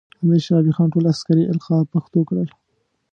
[0.23, 2.49] امیر شیر علی خان ټول عسکري القاب پښتو کړل.